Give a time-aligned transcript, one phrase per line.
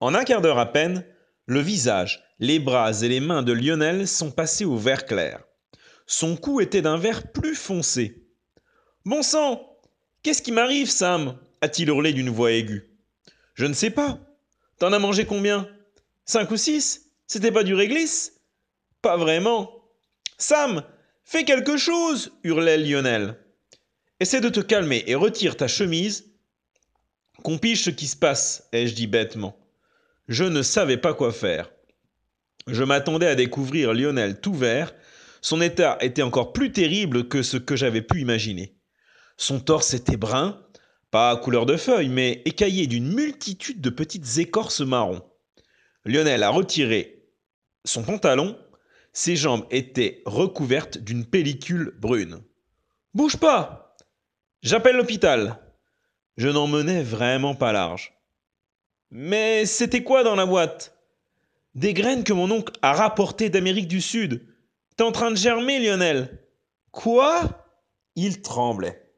[0.00, 1.04] En un quart d'heure à peine,
[1.44, 5.42] le visage, les bras et les mains de Lionel sont passés au vert clair.
[6.06, 8.26] Son cou était d'un vert plus foncé.
[9.04, 9.66] Bon sang
[10.22, 11.38] Qu'est-ce qui m'arrive, Sam?
[11.60, 12.90] a-t-il hurlé d'une voix aiguë.
[13.54, 14.18] Je ne sais pas.
[14.78, 15.68] T'en as mangé combien?
[16.24, 17.10] Cinq ou six?
[17.26, 18.40] C'était pas du réglisse?
[19.02, 19.70] Pas vraiment.
[20.38, 20.82] Sam
[21.24, 23.36] Fais quelque chose hurlait Lionel.
[24.18, 26.32] Essaie de te calmer et retire ta chemise.
[27.42, 29.56] Qu'on ce qui se passe, ai-je dit bêtement.
[30.28, 31.70] Je ne savais pas quoi faire.
[32.66, 34.94] Je m'attendais à découvrir Lionel tout vert.
[35.40, 38.76] Son état était encore plus terrible que ce que j'avais pu imaginer.
[39.36, 40.62] Son torse était brun,
[41.10, 45.22] pas couleur de feuille, mais écaillé d'une multitude de petites écorces marron.
[46.04, 47.20] Lionel a retiré
[47.84, 48.58] son pantalon,
[49.12, 52.42] ses jambes étaient recouvertes d'une pellicule brune.
[53.14, 53.96] Bouge pas
[54.62, 55.58] J'appelle l'hôpital.
[56.36, 58.12] Je n'en menais vraiment pas large.
[59.10, 60.96] Mais c'était quoi dans la boîte?
[61.74, 64.46] Des graines que mon oncle a rapportées d'Amérique du Sud.
[64.96, 66.38] T'es en train de germer, Lionel
[66.92, 67.66] Quoi?
[68.16, 69.09] Il tremblait.